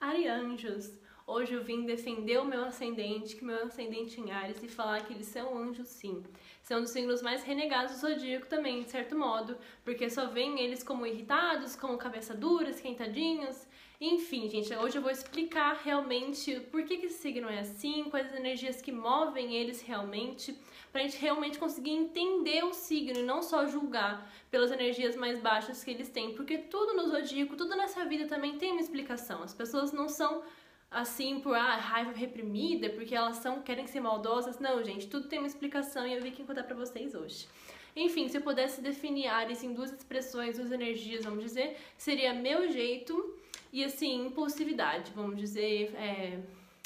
Arianjos! 0.00 0.92
Hoje 1.26 1.54
eu 1.54 1.64
vim 1.64 1.86
defender 1.86 2.38
o 2.38 2.44
meu 2.44 2.64
ascendente, 2.64 3.34
que 3.34 3.44
meu 3.44 3.64
ascendente 3.64 4.20
em 4.20 4.30
Ares, 4.30 4.62
e 4.62 4.68
falar 4.68 5.02
que 5.06 5.14
eles 5.14 5.26
são 5.26 5.56
anjos 5.56 5.88
sim. 5.88 6.22
São 6.62 6.82
dos 6.82 6.90
signos 6.90 7.22
mais 7.22 7.42
renegados 7.42 7.94
do 7.94 7.98
zodíaco 8.00 8.46
também, 8.46 8.82
de 8.82 8.90
certo 8.90 9.16
modo, 9.16 9.56
porque 9.82 10.10
só 10.10 10.26
veem 10.26 10.60
eles 10.60 10.82
como 10.82 11.06
irritados, 11.06 11.74
como 11.76 11.96
cabeça 11.96 12.34
dura, 12.34 12.68
esquentadinhos. 12.68 13.66
Enfim, 14.00 14.48
gente, 14.48 14.74
hoje 14.74 14.98
eu 14.98 15.02
vou 15.02 15.10
explicar 15.10 15.80
realmente 15.84 16.58
por 16.72 16.82
que, 16.82 16.96
que 16.96 17.06
esse 17.06 17.18
signo 17.18 17.48
é 17.48 17.60
assim, 17.60 18.04
quais 18.10 18.26
as 18.26 18.34
energias 18.34 18.82
que 18.82 18.90
movem 18.90 19.54
eles 19.54 19.80
realmente, 19.82 20.58
pra 20.92 21.02
gente 21.02 21.16
realmente 21.18 21.58
conseguir 21.58 21.92
entender 21.92 22.64
o 22.64 22.72
signo 22.72 23.20
e 23.20 23.22
não 23.22 23.40
só 23.40 23.66
julgar 23.66 24.28
pelas 24.50 24.72
energias 24.72 25.14
mais 25.14 25.38
baixas 25.38 25.84
que 25.84 25.92
eles 25.92 26.08
têm, 26.08 26.34
porque 26.34 26.58
tudo 26.58 26.94
no 26.94 27.08
zodíaco, 27.08 27.56
tudo 27.56 27.76
nessa 27.76 28.04
vida 28.04 28.26
também 28.26 28.58
tem 28.58 28.72
uma 28.72 28.80
explicação. 28.80 29.42
As 29.42 29.54
pessoas 29.54 29.92
não 29.92 30.08
são 30.08 30.42
assim 30.90 31.40
por 31.40 31.54
ah, 31.54 31.76
raiva 31.76 32.12
reprimida, 32.12 32.90
porque 32.90 33.14
elas 33.14 33.36
são 33.36 33.62
querem 33.62 33.86
ser 33.86 34.00
maldosas. 34.00 34.58
Não, 34.58 34.82
gente, 34.82 35.08
tudo 35.08 35.28
tem 35.28 35.38
uma 35.38 35.48
explicação 35.48 36.06
e 36.06 36.14
eu 36.14 36.20
vim 36.20 36.30
aqui 36.30 36.42
contar 36.44 36.64
pra 36.64 36.74
vocês 36.74 37.14
hoje. 37.14 37.48
Enfim, 37.96 38.28
se 38.28 38.36
eu 38.38 38.42
pudesse 38.42 38.80
definir 38.80 39.28
Ares 39.28 39.62
em 39.62 39.72
duas 39.72 39.92
expressões, 39.92 40.56
duas 40.56 40.72
energias, 40.72 41.24
vamos 41.24 41.44
dizer, 41.44 41.76
seria 41.96 42.34
meu 42.34 42.68
jeito 42.70 43.38
e 43.74 43.84
assim, 43.84 44.26
impulsividade, 44.26 45.10
vamos 45.16 45.36
dizer, 45.36 45.92
é, 45.96 46.38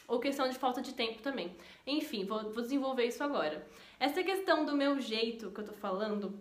ou 0.09 0.19
questão 0.19 0.49
de 0.49 0.59
falta 0.59 0.81
de 0.81 0.95
tempo 0.95 1.21
também. 1.21 1.55
Enfim, 1.87 2.25
vou, 2.25 2.51
vou 2.51 2.63
desenvolver 2.63 3.05
isso 3.05 3.23
agora. 3.23 3.69
Essa 4.01 4.23
questão 4.23 4.65
do 4.65 4.75
meu 4.75 4.99
jeito 4.99 5.51
que 5.51 5.61
eu 5.61 5.67
tô 5.67 5.75
falando 5.75 6.41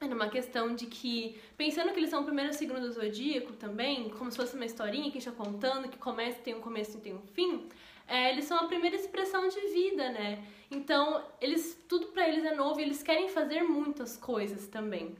é 0.00 0.06
numa 0.06 0.28
questão 0.28 0.72
de 0.72 0.86
que, 0.86 1.36
pensando 1.56 1.92
que 1.92 1.98
eles 1.98 2.10
são 2.10 2.22
o 2.22 2.24
primeiro 2.24 2.52
signo 2.52 2.80
do 2.80 2.92
zodíaco 2.92 3.54
também, 3.54 4.08
como 4.10 4.30
se 4.30 4.36
fosse 4.36 4.54
uma 4.54 4.64
historinha 4.64 5.10
que 5.10 5.18
a 5.18 5.20
gente 5.20 5.36
tá 5.36 5.44
contando, 5.44 5.88
que 5.88 5.98
começa, 5.98 6.38
tem 6.42 6.54
um 6.54 6.60
começo 6.60 6.96
e 6.96 7.00
tem 7.00 7.12
um 7.12 7.26
fim, 7.34 7.68
é, 8.06 8.30
eles 8.30 8.44
são 8.44 8.56
a 8.56 8.68
primeira 8.68 8.94
expressão 8.94 9.48
de 9.48 9.60
vida, 9.72 10.12
né? 10.12 10.44
Então, 10.70 11.24
eles 11.40 11.76
tudo 11.88 12.06
para 12.08 12.28
eles 12.28 12.44
é 12.44 12.54
novo 12.54 12.78
e 12.78 12.84
eles 12.84 13.02
querem 13.02 13.28
fazer 13.28 13.62
muitas 13.62 14.16
coisas 14.16 14.68
também. 14.68 15.16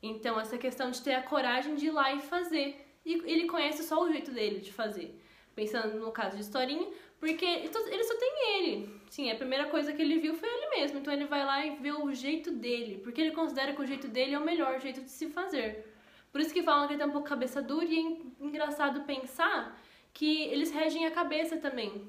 Então, 0.00 0.38
essa 0.38 0.56
questão 0.56 0.92
de 0.92 1.02
ter 1.02 1.14
a 1.14 1.22
coragem 1.22 1.74
de 1.74 1.86
ir 1.86 1.90
lá 1.90 2.14
e 2.14 2.20
fazer. 2.20 2.89
E 3.04 3.14
ele 3.30 3.46
conhece 3.46 3.82
só 3.82 4.02
o 4.02 4.10
jeito 4.10 4.30
dele 4.30 4.60
de 4.60 4.72
fazer. 4.72 5.18
Pensando 5.54 5.98
no 5.98 6.12
caso 6.12 6.36
de 6.36 6.42
historinha, 6.42 6.86
porque 7.18 7.44
ele 7.44 8.04
só 8.04 8.16
tem 8.16 8.56
ele. 8.56 9.00
Sim, 9.10 9.30
a 9.30 9.36
primeira 9.36 9.66
coisa 9.66 9.92
que 9.92 10.00
ele 10.00 10.18
viu 10.18 10.34
foi 10.34 10.48
ele 10.48 10.70
mesmo. 10.70 10.98
Então 10.98 11.12
ele 11.12 11.26
vai 11.26 11.44
lá 11.44 11.66
e 11.66 11.76
vê 11.76 11.92
o 11.92 12.12
jeito 12.14 12.50
dele. 12.50 12.98
Porque 13.02 13.20
ele 13.20 13.32
considera 13.32 13.74
que 13.74 13.82
o 13.82 13.86
jeito 13.86 14.08
dele 14.08 14.34
é 14.34 14.38
o 14.38 14.44
melhor 14.44 14.80
jeito 14.80 15.00
de 15.02 15.10
se 15.10 15.28
fazer. 15.28 15.86
Por 16.32 16.40
isso 16.40 16.54
que 16.54 16.62
falam 16.62 16.86
que 16.86 16.92
ele 16.92 17.00
tem 17.00 17.08
um 17.08 17.12
pouco 17.12 17.28
cabeça 17.28 17.60
dura 17.60 17.84
e 17.84 17.98
é 17.98 18.44
engraçado 18.44 19.02
pensar 19.02 19.78
que 20.14 20.44
eles 20.44 20.70
regem 20.70 21.04
a 21.06 21.10
cabeça 21.10 21.56
também. 21.56 22.08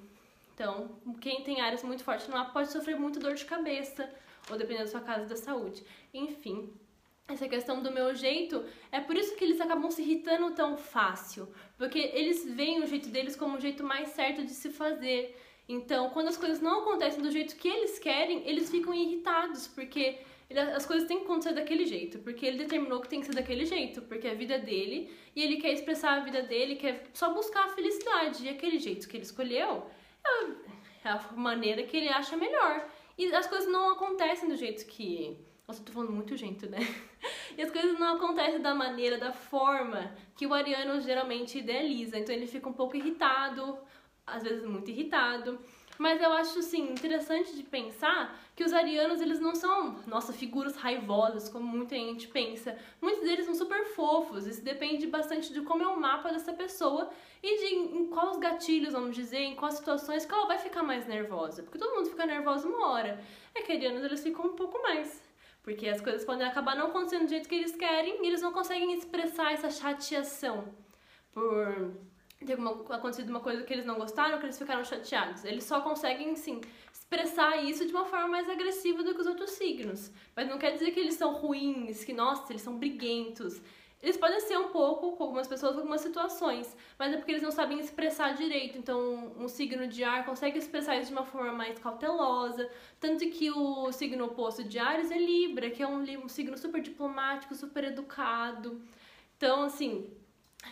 Então, 0.53 0.91
quem 1.19 1.41
tem 1.43 1.59
áreas 1.59 1.83
muito 1.83 2.03
fortes 2.03 2.27
no 2.27 2.35
mapa 2.35 2.51
pode 2.51 2.71
sofrer 2.71 2.99
muito 2.99 3.19
dor 3.19 3.33
de 3.33 3.45
cabeça, 3.45 4.07
ou 4.49 4.57
dependendo 4.57 4.85
da 4.85 4.91
sua 4.91 5.01
casa 5.01 5.25
da 5.25 5.35
saúde. 5.35 5.83
Enfim, 6.13 6.71
essa 7.33 7.47
questão 7.47 7.81
do 7.81 7.91
meu 7.91 8.13
jeito, 8.15 8.63
é 8.91 8.99
por 8.99 9.15
isso 9.15 9.35
que 9.35 9.43
eles 9.43 9.59
acabam 9.59 9.89
se 9.89 10.01
irritando 10.01 10.51
tão 10.51 10.77
fácil, 10.77 11.47
porque 11.77 11.99
eles 12.13 12.45
veem 12.45 12.81
o 12.81 12.87
jeito 12.87 13.09
deles 13.09 13.35
como 13.35 13.57
o 13.57 13.61
jeito 13.61 13.83
mais 13.83 14.09
certo 14.09 14.43
de 14.43 14.51
se 14.51 14.69
fazer. 14.69 15.37
Então, 15.67 16.09
quando 16.09 16.27
as 16.27 16.37
coisas 16.37 16.59
não 16.59 16.81
acontecem 16.81 17.21
do 17.21 17.31
jeito 17.31 17.55
que 17.55 17.67
eles 17.67 17.97
querem, 17.99 18.47
eles 18.47 18.69
ficam 18.69 18.93
irritados, 18.93 19.67
porque 19.67 20.19
as 20.75 20.85
coisas 20.85 21.07
têm 21.07 21.19
que 21.19 21.23
acontecer 21.23 21.53
daquele 21.53 21.85
jeito, 21.85 22.19
porque 22.19 22.45
ele 22.45 22.57
determinou 22.57 22.99
que 22.99 23.07
tem 23.07 23.21
que 23.21 23.27
ser 23.27 23.35
daquele 23.35 23.65
jeito, 23.65 24.01
porque 24.01 24.27
é 24.27 24.31
a 24.31 24.35
vida 24.35 24.59
dele 24.59 25.09
e 25.35 25.41
ele 25.41 25.57
quer 25.57 25.71
expressar 25.71 26.17
a 26.17 26.19
vida 26.19 26.41
dele, 26.41 26.75
quer 26.75 27.09
só 27.13 27.33
buscar 27.33 27.65
a 27.65 27.69
felicidade. 27.69 28.45
E 28.45 28.49
aquele 28.49 28.77
jeito 28.77 29.07
que 29.07 29.15
ele 29.15 29.23
escolheu 29.23 29.85
é 31.05 31.09
a 31.09 31.31
maneira 31.33 31.83
que 31.83 31.95
ele 31.95 32.09
acha 32.09 32.35
melhor. 32.35 32.85
E 33.17 33.33
as 33.33 33.47
coisas 33.47 33.71
não 33.71 33.91
acontecem 33.91 34.49
do 34.49 34.57
jeito 34.57 34.85
que 34.85 35.37
nossa, 35.71 35.81
eu 35.81 35.85
tô 35.85 35.93
falando 35.93 36.11
muito 36.11 36.35
jeito, 36.35 36.69
né? 36.69 36.79
E 37.57 37.61
as 37.61 37.71
coisas 37.71 37.99
não 37.99 38.15
acontecem 38.15 38.61
da 38.61 38.73
maneira, 38.73 39.17
da 39.17 39.31
forma 39.31 40.13
que 40.35 40.45
o 40.45 40.53
ariano 40.53 40.99
geralmente 41.01 41.59
idealiza. 41.59 42.17
Então 42.17 42.33
ele 42.33 42.47
fica 42.47 42.69
um 42.69 42.73
pouco 42.73 42.95
irritado, 42.95 43.77
às 44.25 44.43
vezes 44.43 44.65
muito 44.65 44.89
irritado. 44.89 45.59
Mas 46.01 46.19
eu 46.19 46.33
acho, 46.33 46.57
assim, 46.57 46.91
interessante 46.91 47.55
de 47.55 47.61
pensar 47.61 48.35
que 48.55 48.63
os 48.63 48.73
arianos, 48.73 49.21
eles 49.21 49.39
não 49.39 49.53
são, 49.53 49.99
nossa, 50.07 50.33
figuras 50.33 50.75
raivosas, 50.75 51.47
como 51.47 51.65
muita 51.65 51.95
gente 51.95 52.27
pensa. 52.27 52.75
Muitos 52.99 53.21
deles 53.23 53.45
são 53.45 53.53
super 53.53 53.85
fofos, 53.85 54.47
isso 54.47 54.63
depende 54.63 55.05
bastante 55.05 55.53
de 55.53 55.61
como 55.61 55.83
é 55.83 55.87
o 55.87 55.99
mapa 55.99 56.29
dessa 56.31 56.53
pessoa 56.53 57.11
e 57.43 57.57
de 57.59 57.75
em 57.75 58.07
quais 58.07 58.37
gatilhos, 58.37 58.93
vamos 58.93 59.15
dizer, 59.15 59.41
em 59.41 59.55
quais 59.55 59.75
situações 59.75 60.25
que 60.25 60.33
ela 60.33 60.47
vai 60.47 60.57
ficar 60.57 60.81
mais 60.81 61.05
nervosa. 61.05 61.61
Porque 61.61 61.77
todo 61.77 61.95
mundo 61.95 62.09
fica 62.09 62.25
nervoso 62.25 62.67
uma 62.67 62.87
hora. 62.87 63.23
É 63.53 63.61
que 63.61 63.71
arianos, 63.71 64.03
eles 64.03 64.23
ficam 64.23 64.45
um 64.45 64.55
pouco 64.55 64.81
mais. 64.81 65.21
Porque 65.63 65.87
as 65.87 66.01
coisas 66.01 66.25
podem 66.25 66.47
acabar 66.47 66.75
não 66.75 66.87
acontecendo 66.87 67.25
do 67.25 67.29
jeito 67.29 67.47
que 67.47 67.55
eles 67.55 67.75
querem 67.75 68.23
e 68.23 68.27
eles 68.27 68.41
não 68.41 68.51
conseguem 68.51 68.93
expressar 68.93 69.53
essa 69.53 69.69
chateação 69.69 70.73
por 71.31 71.91
ter 72.45 72.57
acontecido 72.89 73.29
uma 73.29 73.39
coisa 73.39 73.63
que 73.63 73.71
eles 73.71 73.85
não 73.85 73.95
gostaram, 73.95 74.39
que 74.39 74.45
eles 74.45 74.57
ficaram 74.57 74.83
chateados. 74.83 75.45
Eles 75.45 75.63
só 75.63 75.81
conseguem, 75.81 76.35
sim, 76.35 76.59
expressar 76.91 77.63
isso 77.63 77.85
de 77.85 77.91
uma 77.91 78.05
forma 78.05 78.27
mais 78.27 78.49
agressiva 78.49 79.03
do 79.03 79.13
que 79.13 79.21
os 79.21 79.27
outros 79.27 79.51
signos. 79.51 80.11
Mas 80.35 80.47
não 80.47 80.57
quer 80.57 80.71
dizer 80.71 80.91
que 80.91 80.99
eles 80.99 81.13
são 81.13 81.33
ruins, 81.33 82.03
que, 82.03 82.13
nossa, 82.13 82.51
eles 82.51 82.61
são 82.61 82.77
briguentos. 82.77 83.61
Eles 84.01 84.17
podem 84.17 84.39
ser 84.39 84.57
um 84.57 84.69
pouco 84.69 85.15
com 85.15 85.23
algumas 85.23 85.47
pessoas, 85.47 85.73
com 85.73 85.79
algumas 85.79 86.01
situações, 86.01 86.75
mas 86.97 87.13
é 87.13 87.17
porque 87.17 87.31
eles 87.31 87.43
não 87.43 87.51
sabem 87.51 87.79
expressar 87.79 88.33
direito. 88.33 88.77
Então, 88.77 89.31
um 89.37 89.47
signo 89.47 89.87
de 89.87 90.03
ar 90.03 90.25
consegue 90.25 90.57
expressar 90.57 90.97
isso 90.97 91.07
de 91.07 91.13
uma 91.13 91.25
forma 91.25 91.51
mais 91.51 91.77
cautelosa. 91.77 92.67
Tanto 92.99 93.29
que 93.29 93.51
o 93.51 93.91
signo 93.91 94.25
oposto 94.25 94.63
de 94.63 94.79
Ares 94.79 95.11
é 95.11 95.17
Libra, 95.17 95.69
que 95.69 95.83
é 95.83 95.87
um, 95.87 96.01
um 96.23 96.27
signo 96.27 96.57
super 96.57 96.81
diplomático, 96.81 97.53
super 97.53 97.83
educado. 97.83 98.81
Então, 99.37 99.63
assim, 99.63 100.09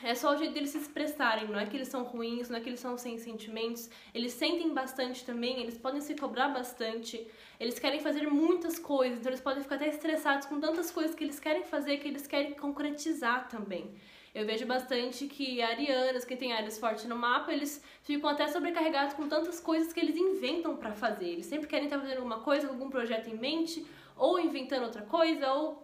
é 0.04 0.16
só 0.16 0.34
o 0.34 0.38
jeito 0.38 0.54
deles 0.54 0.70
se 0.70 0.78
expressarem, 0.78 1.48
não 1.48 1.60
é 1.60 1.66
que 1.66 1.76
eles 1.76 1.88
são 1.88 2.04
ruins, 2.04 2.50
não 2.50 2.58
é 2.58 2.62
que 2.62 2.70
eles 2.70 2.80
são 2.80 2.98
sem 2.98 3.18
sentimentos. 3.18 3.90
Eles 4.14 4.34
sentem 4.34 4.74
bastante 4.74 5.26
também, 5.26 5.60
eles 5.60 5.78
podem 5.78 6.00
se 6.00 6.16
cobrar 6.16 6.50
bastante, 6.50 7.28
eles 7.60 7.78
querem 7.80 8.00
fazer 8.00 8.28
muitas 8.28 8.80
coisas, 8.80 9.20
então 9.20 9.30
eles 9.30 9.42
podem 9.42 9.62
ficar 9.62 9.76
até 9.76 9.90
estressados 9.90 10.48
com 10.48 10.60
tantas 10.60 10.90
coisas 10.92 11.16
que 11.16 11.24
eles 11.24 11.40
querem 11.40 11.64
fazer 11.64 11.98
que 11.98 12.08
eles 12.08 12.28
querem 12.28 12.54
concretizar 12.54 13.50
também. 13.50 13.94
Eu 14.34 14.46
vejo 14.46 14.66
bastante 14.66 15.26
que 15.26 15.62
arianas, 15.62 16.24
quem 16.24 16.38
tem 16.38 16.54
áreas 16.54 16.78
fortes 16.78 17.06
no 17.06 17.16
mapa, 17.16 17.52
eles 17.52 17.84
ficam 18.04 18.30
até 18.30 18.48
sobrecarregados 18.48 19.16
com 19.16 19.28
tantas 19.28 19.60
coisas 19.60 19.92
que 19.92 20.00
eles 20.00 20.16
inventam 20.16 20.78
para 20.78 20.94
fazer. 20.94 21.30
Eles 21.30 21.48
sempre 21.48 21.68
querem 21.68 21.86
estar 21.86 22.00
fazendo 22.00 22.18
alguma 22.18 22.40
coisa, 22.40 22.68
algum 22.68 22.90
projeto 22.90 23.28
em 23.28 23.36
mente, 23.36 23.86
ou 24.16 24.40
inventando 24.40 24.84
outra 24.84 25.02
coisa, 25.02 25.52
ou 25.52 25.84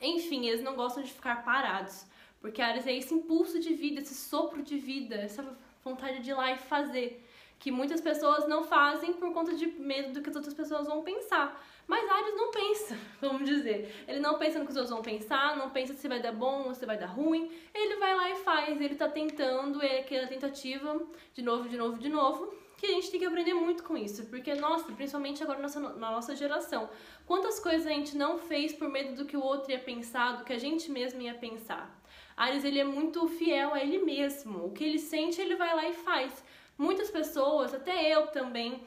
enfim, 0.00 0.46
eles 0.46 0.62
não 0.62 0.74
gostam 0.74 1.02
de 1.02 1.12
ficar 1.12 1.44
parados. 1.44 2.06
Porque 2.44 2.60
Ares 2.60 2.86
é 2.86 2.94
esse 2.94 3.14
impulso 3.14 3.58
de 3.58 3.72
vida, 3.72 4.02
esse 4.02 4.14
sopro 4.14 4.62
de 4.62 4.76
vida, 4.76 5.14
essa 5.14 5.42
vontade 5.82 6.18
de 6.18 6.28
ir 6.28 6.34
lá 6.34 6.52
e 6.52 6.58
fazer. 6.58 7.26
Que 7.58 7.70
muitas 7.70 8.02
pessoas 8.02 8.46
não 8.46 8.64
fazem 8.64 9.14
por 9.14 9.32
conta 9.32 9.54
de 9.54 9.66
medo 9.66 10.12
do 10.12 10.20
que 10.20 10.28
as 10.28 10.36
outras 10.36 10.52
pessoas 10.52 10.86
vão 10.86 11.02
pensar. 11.02 11.58
Mas 11.86 12.06
Ares 12.06 12.36
não 12.36 12.50
pensa, 12.50 12.98
vamos 13.18 13.48
dizer. 13.48 14.04
Ele 14.06 14.20
não 14.20 14.36
pensa 14.36 14.58
no 14.58 14.66
que 14.66 14.72
os 14.72 14.76
outros 14.76 14.92
vão 14.92 15.00
pensar, 15.00 15.56
não 15.56 15.70
pensa 15.70 15.94
se 15.94 16.06
vai 16.06 16.20
dar 16.20 16.32
bom 16.32 16.64
ou 16.64 16.74
se 16.74 16.84
vai 16.84 16.98
dar 16.98 17.06
ruim. 17.06 17.50
Ele 17.72 17.96
vai 17.96 18.14
lá 18.14 18.30
e 18.32 18.36
faz, 18.36 18.78
ele 18.78 18.94
tá 18.94 19.08
tentando, 19.08 19.82
é 19.82 20.00
aquela 20.00 20.26
tentativa, 20.26 21.00
de 21.32 21.40
novo, 21.40 21.66
de 21.66 21.78
novo, 21.78 21.98
de 21.98 22.10
novo. 22.10 22.52
Que 22.76 22.84
a 22.84 22.90
gente 22.90 23.10
tem 23.10 23.20
que 23.20 23.26
aprender 23.26 23.54
muito 23.54 23.82
com 23.82 23.96
isso, 23.96 24.26
porque, 24.26 24.54
nossa, 24.54 24.84
principalmente 24.92 25.42
agora 25.42 25.62
nossa, 25.62 25.80
na 25.80 26.10
nossa 26.10 26.36
geração, 26.36 26.90
quantas 27.24 27.58
coisas 27.58 27.86
a 27.86 27.90
gente 27.90 28.14
não 28.14 28.36
fez 28.36 28.74
por 28.74 28.90
medo 28.90 29.14
do 29.14 29.24
que 29.24 29.34
o 29.34 29.42
outro 29.42 29.72
ia 29.72 29.78
pensar, 29.78 30.32
do 30.32 30.44
que 30.44 30.52
a 30.52 30.58
gente 30.58 30.90
mesmo 30.90 31.22
ia 31.22 31.32
pensar. 31.32 32.03
Ares 32.36 32.64
ele 32.64 32.80
é 32.80 32.84
muito 32.84 33.26
fiel 33.28 33.72
a 33.74 33.80
ele 33.80 33.98
mesmo. 33.98 34.66
O 34.66 34.72
que 34.72 34.84
ele 34.84 34.98
sente, 34.98 35.40
ele 35.40 35.56
vai 35.56 35.74
lá 35.74 35.88
e 35.88 35.92
faz. 35.92 36.44
Muitas 36.76 37.10
pessoas, 37.10 37.72
até 37.72 38.12
eu 38.12 38.26
também, 38.28 38.82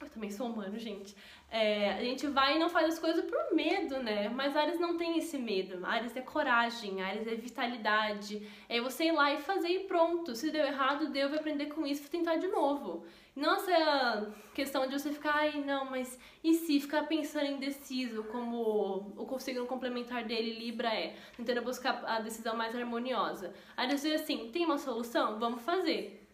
eu 0.00 0.08
também 0.08 0.30
sou 0.30 0.46
humano, 0.46 0.78
gente. 0.78 1.14
É, 1.50 1.92
a 1.92 2.02
gente 2.02 2.26
vai 2.26 2.56
e 2.56 2.58
não 2.58 2.68
faz 2.68 2.94
as 2.94 2.98
coisas 2.98 3.24
por 3.24 3.54
medo, 3.54 4.02
né? 4.02 4.28
Mas 4.28 4.56
Ares 4.56 4.78
não 4.78 4.96
tem 4.96 5.18
esse 5.18 5.36
medo. 5.36 5.84
Ares 5.84 6.16
é 6.16 6.20
coragem, 6.20 7.02
Ares 7.02 7.26
é 7.26 7.34
vitalidade. 7.34 8.48
É 8.68 8.80
você 8.80 9.04
ir 9.04 9.12
lá 9.12 9.32
e 9.32 9.40
fazer 9.40 9.68
e 9.68 9.80
pronto. 9.80 10.34
Se 10.34 10.50
deu 10.50 10.64
errado, 10.64 11.10
deu, 11.10 11.28
vai 11.28 11.38
aprender 11.38 11.66
com 11.66 11.86
isso 11.86 12.06
e 12.06 12.10
tentar 12.10 12.36
de 12.36 12.48
novo. 12.48 13.04
Não 13.34 13.54
essa 13.54 14.34
questão 14.54 14.86
de 14.86 14.98
você 14.98 15.10
ficar, 15.12 15.34
ai, 15.36 15.60
não, 15.60 15.84
mas 15.84 16.18
e 16.42 16.54
se 16.54 16.80
ficar 16.80 17.04
pensando 17.04 17.46
indeciso, 17.46 18.24
como 18.24 19.14
o 19.16 19.38
signo 19.38 19.66
complementar 19.66 20.24
dele, 20.24 20.58
Libra, 20.58 20.92
é, 20.92 21.16
tentando 21.36 21.62
buscar 21.62 22.04
a 22.04 22.20
decisão 22.20 22.56
mais 22.56 22.74
harmoniosa. 22.74 23.54
Aí 23.76 23.86
dizer 23.86 24.14
assim, 24.14 24.50
tem 24.52 24.64
uma 24.64 24.78
solução? 24.78 25.38
Vamos 25.38 25.62
fazer. 25.62 26.29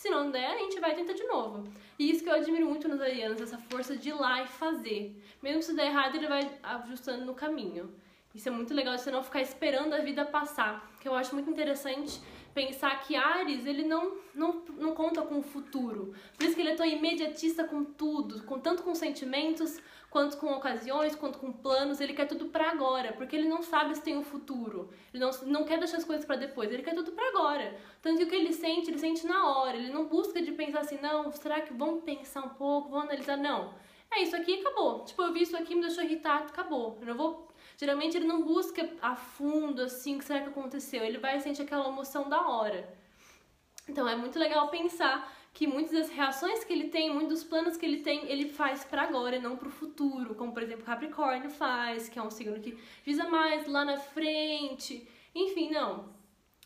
Se 0.00 0.08
não 0.08 0.30
der, 0.30 0.46
a 0.46 0.56
gente 0.56 0.80
vai 0.80 0.94
tentar 0.94 1.12
de 1.12 1.24
novo. 1.24 1.62
E 1.98 2.10
isso 2.10 2.24
que 2.24 2.30
eu 2.30 2.32
admiro 2.32 2.64
muito 2.64 2.88
nos 2.88 3.02
arianos, 3.02 3.38
essa 3.38 3.58
força 3.58 3.94
de 3.94 4.08
ir 4.08 4.14
lá 4.14 4.42
e 4.42 4.46
fazer. 4.46 5.14
Mesmo 5.42 5.62
se 5.62 5.76
der 5.76 5.88
errado, 5.88 6.14
ele 6.14 6.26
vai 6.26 6.50
ajustando 6.62 7.26
no 7.26 7.34
caminho. 7.34 7.94
Isso 8.34 8.48
é 8.48 8.50
muito 8.50 8.72
legal, 8.72 8.96
você 8.96 9.10
não 9.10 9.22
ficar 9.22 9.42
esperando 9.42 9.92
a 9.92 9.98
vida 9.98 10.24
passar. 10.24 10.90
Que 11.02 11.06
eu 11.06 11.14
acho 11.14 11.34
muito 11.34 11.50
interessante 11.50 12.18
pensar 12.54 13.00
que 13.00 13.16
Ares, 13.16 13.66
ele 13.66 13.84
não, 13.84 14.16
não, 14.34 14.62
não 14.76 14.94
conta 14.94 15.22
com 15.22 15.38
o 15.38 15.42
futuro. 15.42 16.14
Por 16.36 16.44
isso 16.44 16.54
que 16.54 16.60
ele 16.60 16.70
é 16.70 16.74
tão 16.74 16.86
imediatista 16.86 17.64
com 17.64 17.84
tudo, 17.84 18.42
com 18.44 18.58
tanto 18.58 18.82
com 18.82 18.94
sentimentos, 18.94 19.80
quanto 20.10 20.36
com 20.38 20.52
ocasiões, 20.52 21.14
quanto 21.14 21.38
com 21.38 21.52
planos, 21.52 22.00
ele 22.00 22.12
quer 22.12 22.26
tudo 22.26 22.46
para 22.46 22.70
agora, 22.70 23.12
porque 23.12 23.36
ele 23.36 23.48
não 23.48 23.62
sabe 23.62 23.94
se 23.94 24.02
tem 24.02 24.18
um 24.18 24.24
futuro. 24.24 24.90
Ele 25.14 25.24
não, 25.24 25.30
não 25.46 25.64
quer 25.64 25.78
deixar 25.78 25.98
as 25.98 26.04
coisas 26.04 26.24
para 26.24 26.36
depois, 26.36 26.70
ele 26.70 26.82
quer 26.82 26.94
tudo 26.94 27.12
para 27.12 27.28
agora. 27.28 27.78
Tanto 28.02 28.18
que 28.18 28.24
o 28.24 28.28
que 28.28 28.34
ele 28.34 28.52
sente, 28.52 28.90
ele 28.90 28.98
sente 28.98 29.26
na 29.26 29.46
hora. 29.48 29.76
Ele 29.76 29.92
não 29.92 30.06
busca 30.06 30.42
de 30.42 30.52
pensar 30.52 30.80
assim, 30.80 30.98
não, 31.00 31.30
será 31.30 31.60
que 31.60 31.72
vamos 31.72 32.02
pensar 32.02 32.42
um 32.42 32.50
pouco, 32.50 32.90
vamos 32.90 33.06
analisar? 33.06 33.36
Não. 33.36 33.72
É 34.12 34.22
isso 34.22 34.34
aqui 34.34 34.60
acabou. 34.60 35.04
Tipo, 35.04 35.22
eu 35.22 35.32
vi 35.32 35.42
isso 35.42 35.56
aqui, 35.56 35.74
me 35.74 35.82
deixou 35.82 36.02
irritado, 36.02 36.48
acabou. 36.48 36.98
Eu 37.00 37.06
não 37.06 37.16
vou 37.16 37.49
Geralmente 37.80 38.14
ele 38.14 38.26
não 38.26 38.42
busca 38.42 38.86
a 39.00 39.16
fundo 39.16 39.80
assim, 39.80 40.16
o 40.16 40.18
que 40.18 40.24
será 40.26 40.42
que 40.42 40.50
aconteceu? 40.50 41.02
Ele 41.02 41.16
vai 41.16 41.40
sentir 41.40 41.62
aquela 41.62 41.88
emoção 41.88 42.28
da 42.28 42.46
hora. 42.46 42.86
Então 43.88 44.06
é 44.06 44.14
muito 44.14 44.38
legal 44.38 44.68
pensar 44.68 45.34
que 45.54 45.66
muitas 45.66 45.92
das 45.92 46.10
reações 46.10 46.62
que 46.62 46.74
ele 46.74 46.90
tem, 46.90 47.10
muitos 47.10 47.40
dos 47.40 47.44
planos 47.44 47.78
que 47.78 47.86
ele 47.86 48.02
tem, 48.02 48.30
ele 48.30 48.50
faz 48.50 48.84
para 48.84 49.04
agora 49.04 49.36
e 49.36 49.40
não 49.40 49.56
para 49.56 49.68
o 49.68 49.70
futuro, 49.70 50.34
como 50.34 50.52
por 50.52 50.62
exemplo 50.62 50.84
Capricórnio 50.84 51.48
faz, 51.48 52.06
que 52.06 52.18
é 52.18 52.22
um 52.22 52.30
signo 52.30 52.60
que 52.60 52.78
visa 53.02 53.26
mais 53.30 53.66
lá 53.66 53.82
na 53.82 53.96
frente. 53.96 55.08
Enfim, 55.34 55.70
não. 55.70 56.10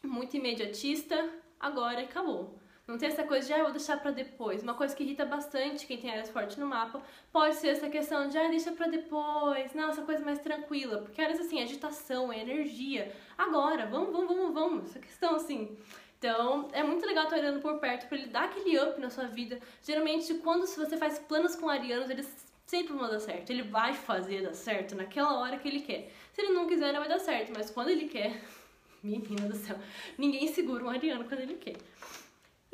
Muito 0.02 0.36
imediatista, 0.36 1.30
agora 1.60 2.00
acabou. 2.00 2.58
Não 2.86 2.98
tem 2.98 3.08
essa 3.08 3.24
coisa 3.24 3.46
de, 3.46 3.52
ah, 3.54 3.62
vou 3.62 3.72
deixar 3.72 3.98
para 3.98 4.10
depois. 4.10 4.62
Uma 4.62 4.74
coisa 4.74 4.94
que 4.94 5.02
irrita 5.02 5.24
bastante 5.24 5.86
quem 5.86 5.96
tem 5.96 6.10
áreas 6.10 6.28
fortes 6.28 6.58
no 6.58 6.66
mapa 6.66 7.00
pode 7.32 7.56
ser 7.56 7.68
essa 7.68 7.88
questão 7.88 8.28
de, 8.28 8.36
ah, 8.36 8.48
deixa 8.48 8.72
para 8.72 8.88
depois. 8.88 9.72
Não, 9.74 9.88
essa 9.88 10.02
coisa 10.02 10.22
mais 10.22 10.38
tranquila. 10.38 10.98
Porque 10.98 11.20
áreas 11.22 11.40
assim, 11.40 11.62
agitação, 11.62 12.30
é 12.30 12.40
energia. 12.40 13.10
Agora, 13.38 13.86
vamos, 13.86 14.12
vamos, 14.12 14.28
vamos, 14.28 14.54
vamos. 14.54 14.90
Essa 14.90 14.98
questão 14.98 15.36
assim. 15.36 15.76
Então, 16.18 16.68
é 16.72 16.82
muito 16.82 17.06
legal 17.06 17.24
estar 17.24 17.36
olhando 17.36 17.60
por 17.60 17.78
perto 17.78 18.06
para 18.06 18.18
ele 18.18 18.26
dar 18.28 18.44
aquele 18.44 18.78
up 18.78 19.00
na 19.00 19.08
sua 19.08 19.24
vida. 19.24 19.58
Geralmente, 19.82 20.34
quando 20.34 20.66
você 20.66 20.96
faz 20.98 21.18
planos 21.18 21.56
com 21.56 21.70
arianos, 21.70 22.10
eles 22.10 22.46
sempre 22.66 22.92
vão 22.92 23.08
dar 23.08 23.20
certo. 23.20 23.48
Ele 23.48 23.62
vai 23.62 23.94
fazer 23.94 24.42
dar 24.42 24.54
certo 24.54 24.94
naquela 24.94 25.38
hora 25.38 25.56
que 25.56 25.68
ele 25.68 25.80
quer. 25.80 26.10
Se 26.32 26.42
ele 26.42 26.52
não 26.52 26.66
quiser, 26.66 26.92
não 26.92 27.00
vai 27.00 27.08
dar 27.08 27.18
certo. 27.18 27.50
Mas 27.56 27.70
quando 27.70 27.88
ele 27.88 28.08
quer, 28.08 28.42
menina 29.02 29.48
do 29.48 29.56
céu, 29.56 29.78
ninguém 30.18 30.48
segura 30.48 30.84
um 30.84 30.90
ariano 30.90 31.24
quando 31.24 31.40
ele 31.40 31.54
quer. 31.54 31.76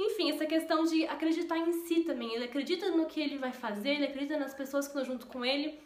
Enfim, 0.06 0.31
essa 0.31 0.47
questão 0.47 0.85
de 0.85 1.06
acreditar 1.06 1.58
em 1.58 1.73
si 1.85 2.00
também. 2.02 2.35
Ele 2.35 2.44
acredita 2.44 2.91
no 2.91 3.06
que 3.06 3.20
ele 3.20 3.38
vai 3.38 3.52
fazer, 3.52 3.91
ele 3.91 4.06
acredita 4.06 4.38
nas 4.38 4.55
pessoas 4.55 4.87
que 4.87 4.99
estão 4.99 5.05
junto 5.05 5.26
com 5.26 5.44
ele. 5.44 5.79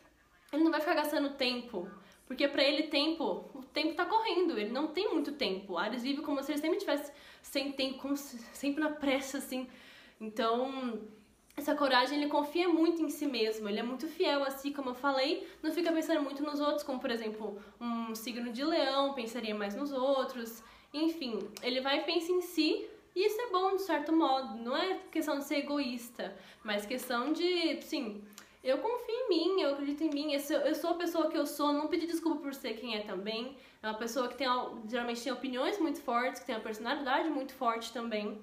Ele 0.53 0.63
não 0.63 0.71
vai 0.71 0.81
ficar 0.81 0.95
gastando 0.95 1.31
tempo 1.31 1.89
porque 2.27 2.49
para 2.49 2.63
ele 2.63 2.85
tempo, 2.85 3.51
o 3.55 3.63
tempo 3.63 3.95
tá 3.95 4.07
correndo, 4.07 4.59
ele 4.59 4.71
não 4.71 4.89
tem 4.89 5.13
muito 5.13 5.33
tempo. 5.33 5.77
Ares 5.77 6.03
vive 6.03 6.23
como 6.23 6.43
se 6.43 6.53
ele 6.53 6.61
sempre 6.61 6.79
tivesse 6.79 7.13
sem 7.43 7.73
tempo, 7.73 8.17
sempre 8.17 8.83
na 8.83 8.91
pressa 8.91 9.39
assim. 9.39 9.69
Então, 10.21 11.03
essa 11.57 11.75
coragem, 11.75 12.19
ele 12.19 12.31
confia 12.31 12.69
muito 12.69 13.03
em 13.03 13.11
si 13.11 13.27
mesmo, 13.27 13.69
ele 13.69 13.79
é 13.79 13.83
muito 13.83 14.09
fiel 14.09 14.43
a 14.43 14.51
si, 14.51 14.71
como 14.71 14.91
eu 14.91 14.95
falei, 14.95 15.47
não 15.63 15.71
fica 15.71 15.93
pensando 15.93 16.23
muito 16.23 16.43
nos 16.43 16.61
outros, 16.61 16.83
como 16.83 16.99
por 16.99 17.11
exemplo, 17.11 17.61
um 17.81 18.15
signo 18.15 18.51
de 18.51 18.65
leão 18.65 19.13
pensaria 19.13 19.55
mais 19.55 19.75
nos 19.75 19.93
outros. 19.93 20.63
Enfim, 20.95 21.39
ele 21.63 21.81
vai 21.81 22.01
e 22.01 22.05
pensa 22.05 22.33
em 22.33 22.41
si, 22.41 22.87
e 23.15 23.27
isso 23.27 23.41
é 23.41 23.51
bom 23.51 23.77
de 23.77 23.83
certo 23.83 24.13
modo, 24.13 24.57
não 24.57 24.77
é 24.77 24.99
questão 25.11 25.39
de 25.39 25.45
ser 25.45 25.59
egoísta, 25.59 26.37
mas 26.63 26.85
questão 26.85 27.33
de, 27.33 27.81
sim, 27.83 28.23
eu 28.65 28.79
confio 28.79 29.15
em 29.15 29.29
mim, 29.29 29.61
eu 29.61 29.75
acredito 29.75 30.03
em 30.03 30.11
mim, 30.11 30.33
eu 30.33 30.75
sou 30.75 30.91
a 30.91 30.95
pessoa 30.95 31.29
que 31.29 31.37
eu 31.37 31.47
sou, 31.47 31.71
não 31.71 31.87
pedir 31.87 32.07
desculpa 32.07 32.41
por 32.41 32.55
ser 32.55 32.73
quem 32.75 32.97
é 32.97 33.03
também. 33.03 33.55
É 33.83 33.87
uma 33.87 33.99
pessoa 33.99 34.27
que 34.27 34.37
tem, 34.37 34.49
geralmente 34.89 35.23
tem 35.23 35.31
opiniões 35.31 35.79
muito 35.79 36.01
fortes, 36.01 36.41
que 36.41 36.47
tem 36.47 36.55
uma 36.55 36.63
personalidade 36.63 37.29
muito 37.29 37.53
forte 37.53 37.93
também. 37.93 38.41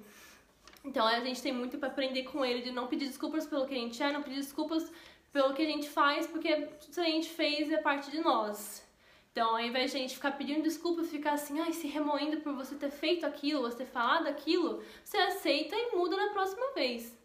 Então 0.86 1.08
a 1.08 1.20
gente 1.22 1.42
tem 1.42 1.52
muito 1.52 1.80
para 1.80 1.90
aprender 1.90 2.24
com 2.24 2.46
ele 2.46 2.62
de 2.62 2.72
não 2.72 2.86
pedir 2.86 3.08
desculpas 3.08 3.48
pelo 3.48 3.66
que 3.66 3.74
a 3.74 3.78
gente 3.78 4.02
é, 4.02 4.12
não 4.12 4.22
pedir 4.22 4.38
desculpas 4.38 4.92
pelo 5.34 5.56
que 5.56 5.64
a 5.64 5.66
gente 5.66 5.90
faz, 5.90 6.28
porque 6.28 6.68
que 6.68 7.00
a 7.00 7.04
gente 7.04 7.30
fez 7.30 7.72
é 7.72 7.78
parte 7.78 8.12
de 8.12 8.20
nós. 8.20 8.88
Então, 9.32 9.52
ao 9.52 9.60
invés 9.62 9.92
de 9.92 9.98
a 9.98 10.02
gente 10.02 10.16
ficar 10.16 10.32
pedindo 10.32 10.64
desculpas, 10.64 11.10
ficar 11.10 11.34
assim, 11.34 11.60
ai, 11.60 11.72
se 11.74 11.88
remoendo 11.88 12.42
por 12.42 12.54
você 12.54 12.76
ter 12.76 12.92
feito 12.92 13.26
aquilo, 13.26 13.62
você 13.62 13.78
ter 13.78 13.86
falado 13.86 14.28
aquilo, 14.28 14.84
você 15.04 15.18
aceita 15.18 15.76
e 15.76 15.96
muda 15.96 16.18
na 16.18 16.34
próxima 16.34 16.74
vez 16.74 17.22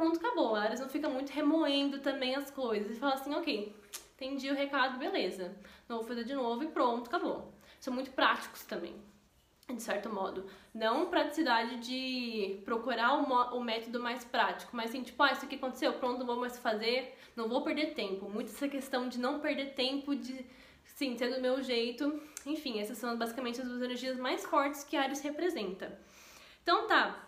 pronto, 0.00 0.18
acabou. 0.18 0.56
A 0.56 0.74
não 0.76 0.88
fica 0.88 1.08
muito 1.08 1.30
remoendo 1.30 1.98
também 1.98 2.34
as 2.34 2.50
coisas. 2.50 2.96
E 2.96 3.00
fala 3.00 3.14
assim, 3.14 3.34
ok, 3.34 3.74
entendi 4.14 4.50
o 4.50 4.54
recado, 4.54 4.98
beleza. 4.98 5.54
Não 5.88 5.98
vou 5.98 6.06
fazer 6.06 6.24
de 6.24 6.34
novo 6.34 6.64
e 6.64 6.68
pronto, 6.68 7.08
acabou. 7.08 7.52
São 7.78 7.92
muito 7.92 8.10
práticos 8.12 8.64
também, 8.64 8.94
de 9.68 9.82
certo 9.82 10.08
modo. 10.10 10.46
Não 10.72 11.06
praticidade 11.06 11.76
de 11.80 12.60
procurar 12.64 13.14
o, 13.14 13.58
o 13.58 13.64
método 13.64 14.00
mais 14.00 14.24
prático, 14.24 14.74
mas 14.74 14.90
assim, 14.90 15.02
tipo, 15.02 15.22
ah, 15.22 15.32
isso 15.32 15.44
aqui 15.44 15.56
aconteceu, 15.56 15.92
pronto, 15.94 16.20
não 16.20 16.26
vou 16.26 16.36
mais 16.36 16.58
fazer, 16.58 17.16
não 17.36 17.48
vou 17.48 17.62
perder 17.62 17.94
tempo. 17.94 18.28
Muito 18.28 18.50
essa 18.50 18.68
questão 18.68 19.08
de 19.08 19.18
não 19.18 19.40
perder 19.40 19.74
tempo, 19.74 20.14
de, 20.14 20.44
sim, 21.00 21.16
ser 21.16 21.34
do 21.34 21.40
meu 21.40 21.62
jeito. 21.62 22.20
Enfim, 22.44 22.78
essas 22.78 22.98
são 22.98 23.16
basicamente 23.16 23.58
as 23.58 23.66
duas 23.66 23.80
energias 23.80 24.18
mais 24.18 24.44
fortes 24.44 24.84
que 24.84 24.98
Ares 24.98 25.22
representa. 25.22 25.98
Então 26.62 26.86
tá, 26.86 27.26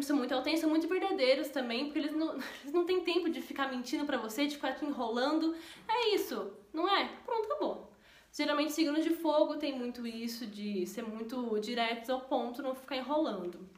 são 0.00 0.16
muito 0.16 0.32
autênticos, 0.32 0.60
são 0.60 0.70
muito 0.70 0.86
verdadeiros 0.86 1.48
também, 1.48 1.86
porque 1.86 1.98
eles 1.98 2.12
não, 2.12 2.34
eles 2.62 2.72
não 2.72 2.86
têm 2.86 3.00
tempo 3.00 3.28
de 3.28 3.42
ficar 3.42 3.68
mentindo 3.72 4.06
pra 4.06 4.18
você, 4.18 4.46
de 4.46 4.54
ficar 4.54 4.74
te 4.74 4.84
enrolando. 4.84 5.56
É 5.88 6.14
isso, 6.14 6.52
não 6.72 6.88
é? 6.88 7.08
Pronto, 7.26 7.46
acabou. 7.46 7.92
Geralmente 8.32 8.72
signos 8.72 9.02
de 9.02 9.10
fogo 9.10 9.56
tem 9.56 9.76
muito 9.76 10.06
isso, 10.06 10.46
de 10.46 10.86
ser 10.86 11.02
muito 11.02 11.58
diretos 11.58 12.08
ao 12.10 12.20
ponto, 12.20 12.62
não 12.62 12.72
ficar 12.72 12.96
enrolando. 12.96 13.68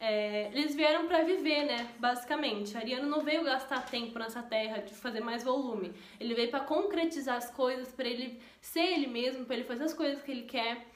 É, 0.00 0.48
eles 0.54 0.76
vieram 0.76 1.08
para 1.08 1.24
viver, 1.24 1.64
né? 1.64 1.92
Basicamente. 1.98 2.76
Ariano 2.76 3.08
não 3.08 3.22
veio 3.22 3.42
gastar 3.42 3.84
tempo 3.86 4.18
nessa 4.18 4.42
terra 4.42 4.78
de 4.78 4.94
fazer 4.94 5.20
mais 5.20 5.42
volume. 5.42 5.92
Ele 6.20 6.34
veio 6.34 6.50
para 6.50 6.60
concretizar 6.60 7.36
as 7.36 7.50
coisas, 7.50 7.90
para 7.90 8.06
ele 8.06 8.40
ser 8.60 8.80
ele 8.80 9.08
mesmo, 9.08 9.44
para 9.44 9.56
ele 9.56 9.64
fazer 9.64 9.84
as 9.84 9.94
coisas 9.94 10.22
que 10.22 10.30
ele 10.30 10.42
quer 10.42 10.86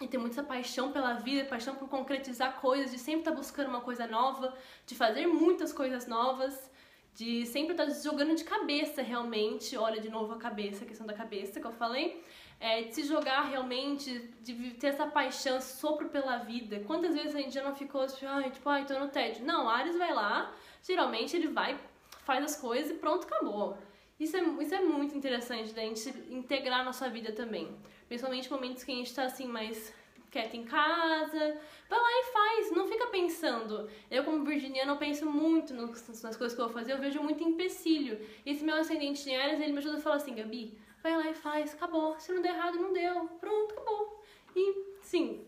e 0.00 0.08
ter 0.08 0.18
muita 0.18 0.42
paixão 0.42 0.90
pela 0.90 1.14
vida, 1.14 1.44
paixão 1.44 1.76
por 1.76 1.88
concretizar 1.88 2.60
coisas, 2.60 2.90
de 2.90 2.98
sempre 2.98 3.20
estar 3.20 3.30
tá 3.30 3.36
buscando 3.36 3.68
uma 3.68 3.80
coisa 3.80 4.06
nova, 4.06 4.56
de 4.84 4.96
fazer 4.96 5.26
muitas 5.28 5.72
coisas 5.72 6.08
novas, 6.08 6.70
de 7.14 7.46
sempre 7.46 7.72
estar 7.72 7.86
tá 7.86 7.92
jogando 7.92 8.34
de 8.34 8.42
cabeça 8.42 9.02
realmente, 9.02 9.76
olha 9.76 10.00
de 10.00 10.08
novo 10.08 10.32
a 10.32 10.38
cabeça, 10.38 10.84
a 10.84 10.88
questão 10.88 11.06
da 11.06 11.12
cabeça 11.12 11.60
que 11.60 11.66
eu 11.66 11.72
falei, 11.72 12.24
é, 12.62 12.82
de 12.82 12.94
se 12.94 13.02
jogar 13.02 13.42
realmente, 13.42 14.30
de 14.40 14.54
ter 14.74 14.86
essa 14.86 15.04
paixão, 15.04 15.56
esse 15.56 15.80
sopro 15.80 16.08
pela 16.08 16.36
vida. 16.36 16.78
Quantas 16.86 17.12
vezes 17.12 17.34
a 17.34 17.38
gente 17.40 17.52
já 17.52 17.64
não 17.64 17.74
ficou 17.74 18.02
assim, 18.02 18.24
ai, 18.24 18.52
tipo, 18.52 18.68
ai, 18.68 18.86
tô 18.86 18.96
no 19.00 19.08
tédio. 19.08 19.44
Não, 19.44 19.68
Ares 19.68 19.98
vai 19.98 20.14
lá, 20.14 20.54
geralmente 20.80 21.34
ele 21.34 21.48
vai, 21.48 21.76
faz 22.24 22.44
as 22.44 22.56
coisas 22.56 22.92
e 22.92 22.94
pronto, 22.94 23.26
acabou. 23.26 23.76
Isso 24.18 24.36
é, 24.36 24.40
isso 24.62 24.74
é 24.76 24.80
muito 24.80 25.16
interessante 25.16 25.72
da 25.72 25.82
gente 25.82 26.08
integrar 26.30 26.78
na 26.78 26.84
nossa 26.84 27.10
vida 27.10 27.32
também. 27.32 27.68
Principalmente 28.06 28.48
momentos 28.48 28.84
que 28.84 28.92
a 28.92 28.94
gente 28.94 29.12
tá 29.12 29.24
assim 29.24 29.46
mais 29.48 29.92
quieto 30.30 30.54
em 30.54 30.62
casa. 30.62 31.60
Vai 31.90 31.98
lá 31.98 32.08
e 32.10 32.32
faz, 32.32 32.70
não 32.70 32.86
fica 32.86 33.08
pensando. 33.08 33.90
Eu, 34.08 34.22
como 34.22 34.44
virginiana, 34.44 34.92
eu 34.92 34.96
penso 34.98 35.26
muito 35.26 35.74
nas 35.74 36.36
coisas 36.36 36.54
que 36.54 36.60
eu 36.60 36.66
vou 36.66 36.72
fazer, 36.72 36.92
eu 36.92 36.98
vejo 36.98 37.20
muito 37.20 37.42
empecilho. 37.42 38.20
E 38.46 38.52
esse 38.52 38.62
meu 38.62 38.76
ascendente 38.76 39.28
em 39.28 39.36
Ares, 39.36 39.60
ele 39.60 39.72
me 39.72 39.78
ajuda 39.78 39.96
a 39.96 40.00
falar 40.00 40.16
assim, 40.16 40.32
Gabi, 40.32 40.78
vai 41.02 41.16
lá 41.16 41.30
e 41.30 41.34
faz, 41.34 41.74
acabou. 41.74 42.18
Se 42.18 42.32
não 42.32 42.42
der 42.42 42.54
errado, 42.54 42.78
não 42.78 42.92
deu. 42.92 43.28
Pronto, 43.40 43.72
acabou. 43.72 44.22
E, 44.54 44.96
sim, 45.02 45.46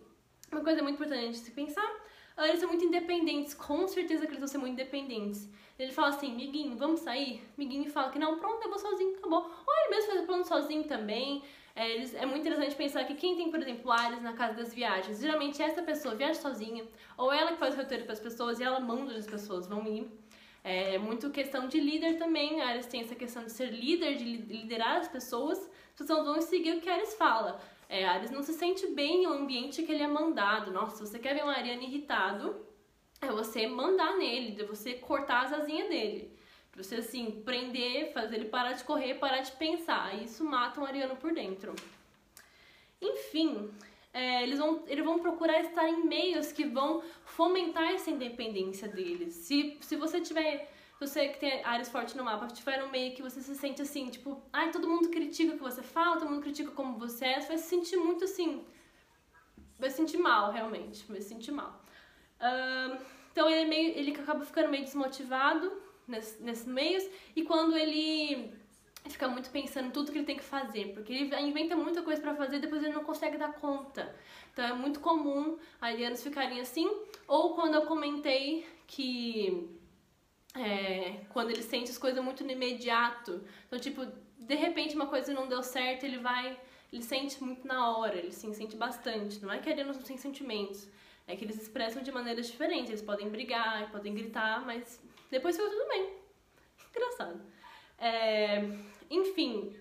uma 0.51 0.63
coisa 0.63 0.83
muito 0.83 0.97
importante 0.97 1.31
de 1.31 1.39
se 1.39 1.51
pensar 1.51 2.05
eles 2.43 2.59
são 2.59 2.69
muito 2.69 2.85
independentes, 2.85 3.55
com 3.55 3.87
certeza 3.87 4.27
que 4.27 4.33
eles 4.33 4.41
vão 4.41 4.49
ser 4.49 4.59
muito 4.59 4.73
independentes. 4.73 5.49
Ele 5.79 5.93
fala 5.93 6.09
assim, 6.09 6.35
Miguinho, 6.35 6.77
vamos 6.77 7.01
sair? 7.01 7.43
Miguinho 7.57 7.89
fala 7.91 8.11
que 8.11 8.19
não, 8.19 8.39
pronto, 8.39 8.63
eu 8.63 8.71
vou 8.71 8.79
sozinho, 8.79 9.17
acabou. 9.17 9.39
Ou 9.67 9.75
ele 9.81 9.91
mesmo 9.91 10.11
faz 10.11 10.23
o 10.23 10.27
plano 10.27 10.45
sozinho 10.45 10.85
também. 10.85 11.43
É, 11.77 11.91
eles, 11.91 12.15
é 12.15 12.27
muito 12.27 12.41
interessante 12.41 12.75
pensar 12.75 13.05
que 13.05 13.15
quem 13.15 13.37
tem, 13.37 13.51
por 13.51 13.61
exemplo, 13.61 13.91
Ares 13.91 14.23
na 14.23 14.33
casa 14.33 14.55
das 14.55 14.73
viagens, 14.73 15.21
geralmente 15.21 15.61
essa 15.61 15.83
pessoa 15.83 16.15
viaja 16.15 16.41
sozinha, 16.41 16.87
ou 17.17 17.33
ela 17.33 17.53
que 17.53 17.59
faz 17.59 17.75
o 17.75 17.79
roteiro 17.79 18.05
para 18.05 18.13
as 18.13 18.21
pessoas 18.21 18.61
e 18.61 18.63
ela 18.63 18.79
manda 18.79 19.17
as 19.17 19.27
pessoas 19.27 19.67
vão 19.67 19.85
ir. 19.87 20.09
É 20.67 20.97
muito 20.97 21.29
questão 21.29 21.69
de 21.69 21.79
líder 21.79 22.17
também. 22.17 22.63
Ares 22.63 22.87
tem 22.87 23.03
essa 23.03 23.15
questão 23.15 23.45
de 23.45 23.53
ser 23.53 23.67
líder, 23.67 24.17
de 24.17 24.25
liderar 24.25 24.97
as 24.97 25.09
pessoas. 25.09 25.59
As 25.59 25.99
pessoas 25.99 26.25
vão 26.25 26.41
seguir 26.41 26.79
o 26.79 26.81
que 26.81 26.89
Ares 26.89 27.15
fala. 27.15 27.61
É, 27.87 28.07
Ares 28.07 28.31
não 28.31 28.43
se 28.43 28.55
sente 28.55 28.87
bem 28.87 29.25
em 29.25 29.27
um 29.27 29.33
ambiente 29.35 29.83
que 29.83 29.93
ele 29.93 30.03
é 30.03 30.09
mandado. 30.09 30.73
Nossa, 30.73 30.97
se 30.97 31.11
você 31.11 31.19
quer 31.19 31.35
ver 31.35 31.45
um 31.45 31.51
Ariano 31.51 31.83
irritado, 31.83 32.65
é 33.21 33.27
você 33.27 33.67
mandar 33.67 34.17
nele, 34.17 34.53
de 34.53 34.65
você 34.65 34.95
cortar 34.95 35.45
as 35.45 35.53
asinhas 35.53 35.91
dele. 35.91 36.35
Pra 36.73 36.83
você, 36.83 36.97
assim, 36.97 37.43
prender, 37.45 38.13
fazer 38.15 38.37
ele 38.37 38.47
parar 38.47 38.73
de 38.73 38.85
correr, 38.85 39.15
parar 39.15 39.43
de 39.43 39.53
pensar. 39.53 40.15
Isso 40.23 40.43
mata 40.43 40.81
um 40.81 40.87
Ariano 40.87 41.17
por 41.17 41.35
dentro. 41.35 41.75
Enfim, 43.03 43.71
é, 44.15 44.45
eles, 44.45 44.61
vão, 44.61 44.85
eles 44.87 45.05
vão 45.05 45.19
procurar 45.19 45.61
estar 45.61 45.89
em 45.89 46.05
meios 46.07 46.53
que 46.53 46.65
vão 46.65 47.03
fomentar 47.25 47.93
essa 47.93 48.11
independência 48.11 48.87
deles. 48.87 49.35
Se, 49.35 49.77
se 49.81 49.97
você 49.97 50.21
tiver 50.21 50.71
você 51.01 51.29
que 51.29 51.41
tem 51.41 51.65
áreas 51.65 51.91
fortes 51.91 52.15
no 52.15 52.23
mapa, 52.23 52.47
tiver 52.47 52.83
um 52.85 52.91
meio 52.91 53.13
que 53.15 53.21
você 53.21 53.41
se 53.43 53.55
sente 53.57 53.83
assim, 53.83 54.09
tipo, 54.09 54.41
ai, 54.53 54.71
todo 54.71 54.89
mundo 54.89 55.09
critica 55.09 55.53
o 55.53 55.57
que 55.57 55.63
você 55.63 55.83
fala, 55.83 56.19
todo 56.19 56.31
mundo 56.31 56.43
critica 56.43 56.71
como 56.71 56.97
você 56.97 57.25
é, 57.27 57.41
você 57.41 57.49
vai 57.49 57.59
se 57.59 57.69
sentir 57.69 57.97
muito 57.97 58.25
assim, 58.25 58.65
vai 59.77 59.91
se 59.91 59.97
sentir 59.97 60.19
mal, 60.19 60.53
realmente, 60.53 61.05
vai 61.09 61.21
se 61.21 61.29
sentir 61.29 61.51
mal. 61.51 61.85
Uh, 62.41 62.97
então 63.33 63.51
ele, 63.51 63.63
é 63.63 63.65
meio, 63.67 63.99
ele 63.99 64.13
acaba 64.13 64.45
ficando 64.45 64.69
meio 64.69 64.85
desmotivado 64.85 65.73
nesses, 66.07 66.41
nesses 66.41 66.67
meios, 66.67 67.05
e 67.35 67.43
quando 67.43 67.77
ele 67.77 68.53
fica 69.11 69.29
muito 69.29 69.51
pensando 69.51 69.89
em 69.89 69.91
tudo 69.91 70.11
que 70.11 70.19
ele 70.19 70.27
tem 70.27 70.37
que 70.37 70.45
fazer, 70.45 70.93
porque 70.95 71.13
ele 71.13 71.37
inventa 71.41 71.77
muita 71.77 72.03
coisa 72.03 72.21
para 72.21 72.35
fazer 72.35 72.57
e 72.57 72.61
depois 72.61 72.83
ele 72.83 72.95
não 72.95 73.05
consegue 73.05 73.37
dar 73.37 73.53
conta. 73.53 74.15
Então 74.53 74.65
é 74.65 74.73
muito 74.73 75.01
comum 75.01 75.59
arianos 75.81 76.23
ficarem 76.23 76.61
assim, 76.61 76.91
ou 77.29 77.55
quando 77.55 77.75
eu 77.75 77.83
comentei 77.83 78.67
que 78.87 79.69
é, 80.57 81.25
quando 81.29 81.51
ele 81.51 81.63
sente 81.63 81.91
as 81.91 81.99
coisas 81.99 82.23
muito 82.25 82.45
no 82.45 82.51
imediato, 82.51 83.45
então 83.67 83.79
tipo, 83.79 84.07
de 84.39 84.55
repente 84.55 84.95
uma 84.95 85.07
coisa 85.07 85.35
não 85.35 85.49
deu 85.49 85.63
certo, 85.63 86.05
ele 86.05 86.19
vai, 86.19 86.59
ele 86.93 87.03
sente 87.03 87.43
muito 87.43 87.67
na 87.67 87.97
hora, 87.97 88.17
ele 88.17 88.33
sim, 88.33 88.55
sente 88.55 88.77
bastante. 88.77 89.41
Não 89.43 89.53
é 89.53 89.59
que 89.59 89.69
arianos 89.69 89.97
não 89.97 90.05
têm 90.05 90.17
sentimentos, 90.17 90.89
é 91.27 91.37
que 91.37 91.45
eles 91.45 91.61
expressam 91.61 92.03
de 92.03 92.11
maneiras 92.11 92.47
diferentes, 92.47 92.91
eles 92.91 93.03
podem 93.03 93.29
brigar, 93.29 93.91
podem 93.91 94.15
gritar, 94.15 94.65
mas 94.65 95.03
depois 95.31 95.57
fica 95.57 95.69
tudo 95.69 95.89
bem. 95.89 96.15
Engraçado. 96.95 97.41
É, 97.99 98.61
enfim, 99.11 99.77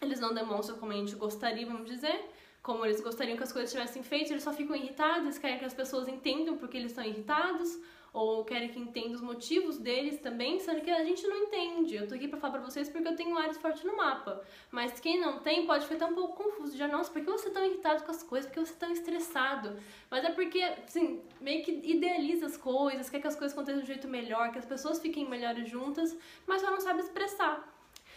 eles 0.00 0.20
não 0.20 0.34
demonstram 0.34 0.78
como 0.78 0.92
a 0.92 0.96
gente 0.96 1.14
gostaria, 1.14 1.66
vamos 1.66 1.90
dizer, 1.90 2.30
como 2.62 2.84
eles 2.84 3.00
gostariam 3.00 3.36
que 3.36 3.42
as 3.42 3.52
coisas 3.52 3.70
tivessem 3.70 4.02
feito, 4.02 4.32
eles 4.32 4.42
só 4.42 4.52
ficam 4.52 4.74
irritados, 4.74 5.38
querem 5.38 5.58
que 5.58 5.64
as 5.64 5.74
pessoas 5.74 6.08
entendam 6.08 6.56
porque 6.56 6.76
eles 6.76 6.90
estão 6.90 7.04
irritados, 7.04 7.78
ou 8.16 8.46
querem 8.46 8.70
que 8.70 8.78
entenda 8.78 9.14
os 9.14 9.20
motivos 9.20 9.76
deles 9.76 10.18
também, 10.20 10.58
sendo 10.58 10.80
que 10.80 10.90
a 10.90 11.04
gente 11.04 11.26
não 11.26 11.36
entende. 11.36 11.96
Eu 11.96 12.08
tô 12.08 12.14
aqui 12.14 12.26
pra 12.26 12.40
falar 12.40 12.54
pra 12.54 12.62
vocês 12.62 12.88
porque 12.88 13.06
eu 13.06 13.14
tenho 13.14 13.36
Ares 13.36 13.58
forte 13.58 13.86
no 13.86 13.94
mapa. 13.94 14.42
Mas 14.70 14.98
quem 14.98 15.20
não 15.20 15.40
tem 15.40 15.66
pode 15.66 15.86
ficar 15.86 16.06
um 16.06 16.14
pouco 16.14 16.42
confuso. 16.42 16.74
Já, 16.78 16.88
nossa, 16.88 17.10
por 17.10 17.22
que 17.22 17.30
você 17.30 17.48
é 17.48 17.50
tão 17.50 17.62
irritado 17.62 18.04
com 18.04 18.10
as 18.10 18.22
coisas? 18.22 18.50
Por 18.50 18.54
que 18.54 18.66
você 18.66 18.72
é 18.72 18.76
tão 18.76 18.90
estressado? 18.90 19.78
Mas 20.10 20.24
é 20.24 20.30
porque, 20.30 20.62
assim, 20.62 21.22
meio 21.42 21.62
que 21.62 21.72
idealiza 21.72 22.46
as 22.46 22.56
coisas, 22.56 23.10
quer 23.10 23.20
que 23.20 23.26
as 23.26 23.36
coisas 23.36 23.52
aconteçam 23.52 23.82
de 23.82 23.84
um 23.84 23.92
jeito 23.92 24.08
melhor, 24.08 24.50
que 24.50 24.58
as 24.58 24.64
pessoas 24.64 24.98
fiquem 24.98 25.28
melhores 25.28 25.68
juntas, 25.68 26.16
mas 26.46 26.62
só 26.62 26.70
não 26.70 26.80
sabe 26.80 27.00
expressar. 27.00 27.75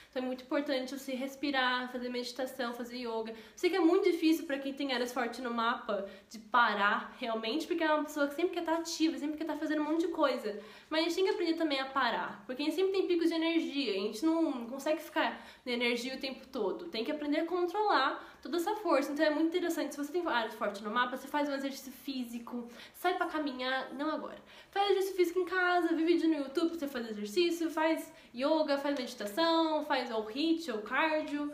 Então 0.10 0.24
é 0.24 0.26
muito 0.26 0.44
importante 0.44 0.98
você 0.98 1.14
respirar, 1.14 1.92
fazer 1.92 2.10
meditação, 2.10 2.74
fazer 2.74 2.98
yoga. 2.98 3.34
Sei 3.56 3.70
que 3.70 3.76
é 3.76 3.80
muito 3.80 4.10
difícil 4.10 4.48
para 4.48 4.58
quem 4.58 4.74
tem 4.74 4.92
áreas 4.92 5.14
fortes 5.14 5.40
no 5.40 5.54
mapa 5.54 6.10
de 6.28 6.40
parar 6.40 7.16
realmente, 7.20 7.68
porque 7.68 7.84
é 7.84 7.94
uma 7.94 8.04
pessoa 8.04 8.28
que 8.28 8.34
sempre 8.34 8.54
quer 8.54 8.62
estar 8.62 8.78
ativa, 8.78 9.18
sempre 9.20 9.38
quer 9.38 9.44
estar 9.44 9.58
fazendo 9.58 9.84
um 9.84 9.86
monte 9.86 10.08
de 10.08 10.12
coisa. 10.12 10.60
Mas 10.90 11.02
a 11.02 11.04
gente 11.04 11.16
tem 11.16 11.26
que 11.26 11.30
aprender 11.30 11.54
também 11.54 11.80
a 11.80 11.86
parar, 11.86 12.44
porque 12.48 12.64
a 12.64 12.66
gente 12.66 12.76
sempre 12.76 12.92
tem 12.92 13.06
picos 13.06 13.30
de 13.30 13.36
energia, 13.36 13.92
a 13.92 13.98
gente 13.98 14.26
não 14.26 14.66
consegue 14.66 15.00
ficar 15.00 15.46
na 15.64 15.72
energia 15.72 16.16
o 16.16 16.20
tempo 16.20 16.48
todo. 16.48 16.86
Tem 16.86 17.04
que 17.04 17.12
aprender 17.12 17.42
a 17.42 17.46
controlar 17.46 18.39
toda 18.42 18.58
essa 18.58 18.76
força. 18.76 19.12
Então 19.12 19.26
é 19.26 19.30
muito 19.30 19.48
interessante, 19.48 19.96
se 19.96 19.98
você 19.98 20.12
tem 20.12 20.26
áreas 20.28 20.54
fortes 20.54 20.82
no 20.82 20.92
mapa, 20.92 21.18
você 21.18 21.28
faz 21.28 21.50
um 21.50 21.54
exercício 21.54 21.92
físico, 21.92 22.68
sai 22.94 23.16
para 23.18 23.28
caminhar, 23.28 23.94
não 23.94 24.12
agora. 24.12 24.38
Faz 24.72 24.92
exercício 24.92 25.16
físico 25.16 25.40
em 25.40 25.46
casa, 25.46 25.90
vê 25.90 26.04
vídeo 26.04 26.30
no 26.30 26.36
YouTube 26.36 26.78
você 26.78 26.88
fazer 26.88 27.12
exercício, 27.12 27.70
faz 27.70 28.12
yoga, 28.34 28.78
faz 28.78 28.98
meditação, 28.98 29.86
faz 29.86 30.12
ou 30.12 30.30
HIIT 30.30 30.72
ou 30.72 30.82
cardio 30.82 31.52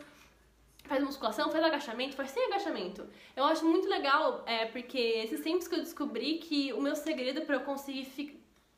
faz 0.86 1.02
musculação, 1.02 1.50
faz 1.50 1.64
agachamento, 1.64 2.16
faz 2.16 2.30
sem 2.30 2.44
agachamento. 2.46 3.06
Eu 3.34 3.44
acho 3.44 3.64
muito 3.64 3.88
legal, 3.88 4.42
é, 4.46 4.66
porque 4.66 4.98
esses 4.98 5.40
tempos 5.40 5.68
que 5.68 5.74
eu 5.74 5.80
descobri 5.80 6.38
que 6.38 6.72
o 6.72 6.80
meu 6.80 6.94
segredo 6.94 7.42
para 7.42 7.56
eu 7.56 7.60
conseguir 7.60 8.06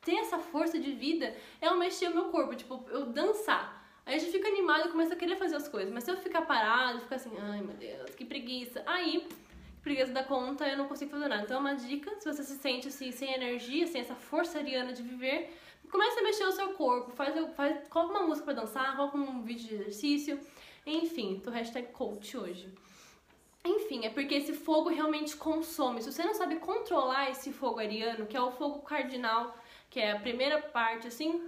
ter 0.01 0.15
essa 0.15 0.39
força 0.39 0.79
de 0.79 0.91
vida 0.91 1.35
é 1.61 1.67
eu 1.67 1.77
mexer 1.77 2.09
o 2.09 2.13
meu 2.13 2.25
corpo, 2.25 2.55
tipo, 2.55 2.83
eu 2.89 3.05
dançar. 3.07 3.78
Aí 4.09 4.15
a 4.15 4.17
gente 4.17 4.31
fica 4.31 4.47
animado 4.47 4.87
e 4.87 4.91
começa 4.91 5.13
a 5.13 5.15
querer 5.15 5.35
fazer 5.35 5.55
as 5.55 5.67
coisas. 5.67 5.93
Mas 5.93 6.03
se 6.03 6.09
eu 6.09 6.17
ficar 6.17 6.41
parado, 6.41 6.99
ficar 7.01 7.17
assim, 7.17 7.31
ai 7.39 7.61
meu 7.61 7.75
Deus, 7.75 8.09
que 8.15 8.25
preguiça. 8.25 8.81
Aí, 8.87 9.27
preguiça 9.83 10.11
da 10.11 10.23
conta, 10.23 10.67
eu 10.67 10.75
não 10.79 10.87
consigo 10.87 11.11
fazer 11.11 11.27
nada. 11.27 11.43
Então 11.43 11.57
é 11.57 11.59
uma 11.59 11.75
dica, 11.75 12.19
se 12.19 12.25
você 12.25 12.43
se 12.43 12.57
sente 12.57 12.87
assim, 12.87 13.11
sem 13.11 13.31
energia, 13.31 13.85
sem 13.85 14.01
essa 14.01 14.15
força 14.15 14.57
ariana 14.57 14.93
de 14.93 15.03
viver, 15.03 15.55
comece 15.91 16.17
a 16.17 16.23
mexer 16.23 16.43
o 16.43 16.51
seu 16.51 16.69
corpo, 16.69 17.11
faz, 17.11 17.35
faz, 17.55 17.87
coloca 17.87 18.17
uma 18.17 18.23
música 18.23 18.45
pra 18.45 18.61
dançar, 18.61 18.95
coloca 18.95 19.15
um 19.15 19.43
vídeo 19.43 19.67
de 19.67 19.75
exercício. 19.75 20.39
Enfim, 20.87 21.39
tô 21.43 21.51
hashtag 21.51 21.91
coach 21.91 22.35
hoje. 22.35 22.67
Enfim, 23.63 24.07
é 24.07 24.09
porque 24.09 24.33
esse 24.33 24.53
fogo 24.53 24.89
realmente 24.89 25.37
consome. 25.37 26.01
Se 26.01 26.11
você 26.11 26.23
não 26.23 26.33
sabe 26.33 26.55
controlar 26.55 27.29
esse 27.29 27.53
fogo 27.53 27.77
ariano, 27.77 28.25
que 28.25 28.35
é 28.35 28.41
o 28.41 28.49
fogo 28.49 28.79
cardinal, 28.79 29.55
que 29.87 29.99
é 29.99 30.13
a 30.13 30.19
primeira 30.19 30.59
parte, 30.59 31.05
assim, 31.05 31.47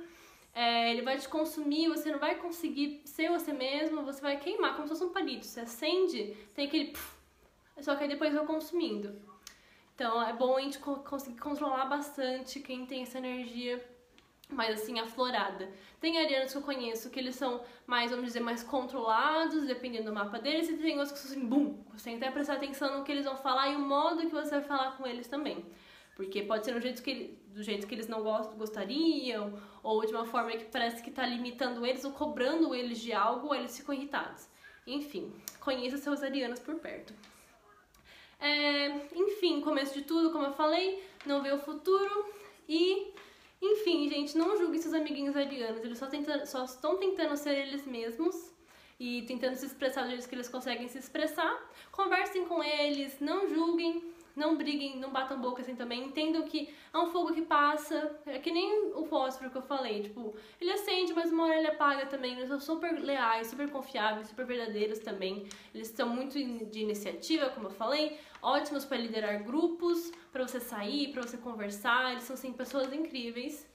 é, 0.54 0.92
ele 0.92 1.02
vai 1.02 1.18
te 1.18 1.30
consumir, 1.30 1.88
você 1.88 2.12
não 2.12 2.20
vai 2.20 2.36
conseguir 2.36 3.02
ser 3.06 3.30
você 3.30 3.54
mesmo, 3.54 4.04
você 4.04 4.22
vai 4.22 4.38
queimar 4.38 4.76
como 4.76 4.88
se 4.88 4.94
fosse 4.94 5.04
um 5.04 5.14
palito. 5.14 5.46
Você 5.46 5.62
acende, 5.62 6.36
tem 6.54 6.68
aquele. 6.68 6.92
Pff, 6.92 7.16
só 7.80 7.96
que 7.96 8.04
aí 8.04 8.10
depois 8.10 8.34
vai 8.34 8.46
consumindo. 8.46 9.16
Então 9.96 10.22
é 10.22 10.34
bom 10.34 10.58
a 10.58 10.62
gente 10.62 10.80
conseguir 10.80 11.40
controlar 11.40 11.86
bastante 11.86 12.60
quem 12.60 12.86
tem 12.86 13.04
essa 13.04 13.18
energia 13.18 13.84
mais 14.50 14.82
assim 14.82 15.00
aflorada. 15.00 15.70
Tem 16.00 16.18
arianos 16.18 16.52
que 16.52 16.58
eu 16.58 16.62
conheço 16.62 17.10
que 17.10 17.20
eles 17.20 17.36
são 17.36 17.64
mais, 17.88 18.12
vamos 18.12 18.26
dizer, 18.26 18.42
mais 18.42 18.64
controlados, 18.64 19.66
dependendo 19.66 20.06
do 20.06 20.14
mapa 20.14 20.40
deles, 20.40 20.70
e 20.70 20.78
tem 20.78 20.98
outros 20.98 21.12
que 21.12 21.20
são 21.20 21.32
assim, 21.32 21.48
bum! 21.48 21.84
Você 21.94 22.06
tem 22.06 22.20
que 22.20 22.26
até 22.26 22.34
prestar 22.34 22.56
atenção 22.56 22.98
no 22.98 23.04
que 23.04 23.12
eles 23.12 23.26
vão 23.26 23.38
falar 23.38 23.70
e 23.70 23.76
o 23.76 23.80
modo 23.80 24.22
que 24.22 24.34
você 24.34 24.52
vai 24.52 24.62
falar 24.62 24.98
com 24.98 25.08
eles 25.08 25.28
também. 25.28 25.66
Porque 26.16 26.44
pode 26.44 26.66
ser 26.66 26.74
do 26.74 26.82
jeito 26.82 27.02
que, 27.02 27.10
ele, 27.10 27.40
do 27.54 27.64
jeito 27.64 27.86
que 27.88 27.96
eles 27.96 28.08
não 28.08 28.24
gostariam, 28.58 29.60
ou 29.84 30.06
de 30.06 30.12
uma 30.12 30.26
forma 30.26 30.52
que 30.52 30.66
parece 30.66 31.02
que 31.02 31.10
está 31.10 31.26
limitando 31.26 31.86
eles 31.86 32.04
ou 32.06 32.12
cobrando 32.12 32.74
eles 32.74 33.00
de 33.00 33.14
algo, 33.14 33.54
eles 33.54 33.78
ficam 33.78 33.94
irritados. 33.94 34.48
Enfim, 34.86 35.32
conheça 35.60 35.98
seus 35.98 36.24
arianos 36.24 36.60
por 36.60 36.76
perto. 36.76 37.14
É, 38.40 38.88
enfim, 39.16 39.62
começo 39.62 39.94
de 39.94 40.02
tudo, 40.04 40.32
como 40.32 40.46
eu 40.46 40.54
falei, 40.54 41.04
não 41.26 41.44
vê 41.44 41.52
o 41.52 41.60
futuro 41.60 42.26
e, 42.68 43.14
enfim, 43.62 44.10
gente, 44.10 44.36
não 44.36 44.58
julgue 44.58 44.80
seus 44.80 44.96
amiguinhos 44.96 45.36
arianos, 45.36 45.84
eles 45.84 46.00
só, 46.00 46.08
tentando, 46.08 46.46
só 46.48 46.66
estão 46.66 46.98
tentando 46.98 47.38
ser 47.38 47.56
eles 47.56 47.86
mesmos 47.86 48.52
e 49.00 49.24
tentando 49.24 49.56
se 49.56 49.66
expressar 49.66 50.04
do 50.04 50.10
jeito 50.10 50.28
que 50.28 50.34
eles 50.34 50.50
conseguem 50.50 50.88
se 50.88 50.98
expressar. 50.98 51.56
Conversem 51.92 52.46
com 52.46 52.64
eles, 52.64 53.20
não 53.20 53.48
julguem, 53.48 54.12
não 54.36 54.58
briguem, 54.58 54.98
não 54.98 55.12
batam 55.12 55.40
boca 55.40 55.62
assim 55.62 55.76
também. 55.76 56.06
Entendam 56.06 56.44
que 56.44 56.74
é 56.94 56.98
um 56.98 57.08
fogo 57.08 57.34
que 57.34 57.42
passa. 57.42 58.20
É 58.26 58.40
que 58.40 58.52
nem 58.52 58.92
o 58.94 59.06
fósforo 59.06 59.50
que 59.50 59.58
eu 59.58 59.62
falei. 59.62 60.04
Tipo, 60.04 60.36
ele 60.60 60.72
acende, 60.72 61.14
mas 61.14 61.32
uma 61.32 61.46
hora 61.46 61.58
ele 61.58 61.68
apaga 61.68 62.06
também. 62.06 62.34
Eles 62.34 62.50
são 62.50 62.60
super 62.60 63.00
leais, 63.00 63.48
super 63.48 63.70
confiáveis, 63.70 64.28
super 64.28 64.46
verdadeiros 64.46 65.00
também. 65.00 65.48
Eles 65.74 65.90
são 65.90 66.10
muito 66.10 66.34
de 66.34 66.80
iniciativa, 66.80 67.50
como 67.50 67.68
eu 67.68 67.72
falei. 67.72 68.18
Ótimos 68.42 68.86
para 68.86 68.98
liderar 68.98 69.44
grupos, 69.44 70.12
para 70.32 70.48
você 70.48 70.60
sair, 70.60 71.12
para 71.12 71.22
você 71.22 71.38
conversar. 71.38 72.12
Eles 72.12 72.24
são, 72.24 72.36
sim, 72.36 72.54
pessoas 72.54 72.92
incríveis. 72.94 73.68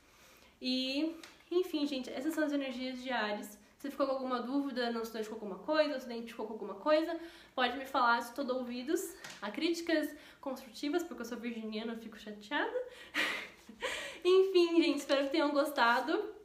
E, 0.61 1.15
enfim, 1.51 1.87
gente, 1.87 2.11
essas 2.11 2.35
são 2.35 2.45
as 2.45 2.53
energias 2.53 3.03
diárias. 3.03 3.66
Se 3.79 3.91
ficou 3.91 4.07
com 4.07 4.13
alguma 4.13 4.41
dúvida, 4.41 4.91
não 4.91 5.05
se 5.05 5.11
identificou 5.11 5.39
com 5.39 5.47
alguma 5.47 5.65
coisa, 5.65 6.01
se 6.01 6.07
identificou 6.07 6.47
com 6.47 6.53
alguma 6.55 6.75
coisa, 6.75 7.19
pode 7.55 7.77
me 7.77 7.85
falar, 7.85 8.19
estou 8.19 8.51
ouvidos 8.55 9.15
a 9.43 9.51
críticas 9.51 10.09
construtivas, 10.41 11.03
porque 11.03 11.23
eu 11.23 11.27
sou 11.27 11.39
virginiana, 11.39 11.93
eu 11.93 11.99
fico 11.99 12.19
chateada. 12.19 12.73
Enfim, 14.25 14.83
gente, 14.83 14.99
espero 14.99 15.25
que 15.25 15.31
tenham 15.31 15.51
gostado. 15.53 16.36